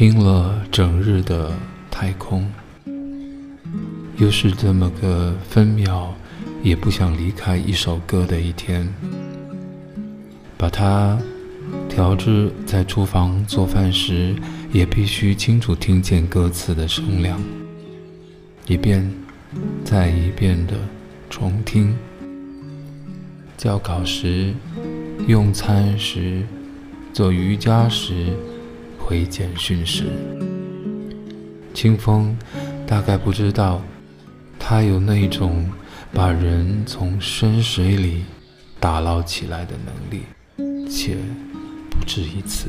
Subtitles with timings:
[0.00, 1.52] 听了整日的
[1.90, 2.50] 太空，
[4.16, 6.14] 又是这么个分秒
[6.62, 8.88] 也不想离开一首歌的一天，
[10.56, 11.18] 把它
[11.86, 14.34] 调至在厨房做饭时
[14.72, 17.38] 也必须清楚听见歌词的声量，
[18.66, 19.06] 一遍
[19.84, 20.78] 再一遍的
[21.28, 21.94] 重听。
[23.58, 24.54] 校稿时，
[25.28, 26.42] 用餐时，
[27.12, 28.28] 做瑜伽时，
[29.10, 30.04] 回简讯时，
[31.74, 32.38] 清风
[32.86, 33.82] 大概不知道，
[34.56, 35.68] 他有那种
[36.12, 38.22] 把人从深水里
[38.78, 40.22] 打捞起来的能力，
[40.88, 41.16] 且
[41.90, 42.68] 不止一次。